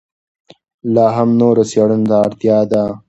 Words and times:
لا 0.93 1.05
هم 1.15 1.29
نورو 1.41 1.63
څېړنو 1.71 2.05
ته 2.09 2.15
اړتیا 2.27 2.57
ده. 2.71 2.83